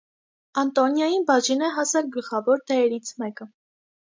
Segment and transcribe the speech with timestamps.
[0.61, 3.49] Անտոնիային բաժին է հասել գլխավոր դերերից մեկը։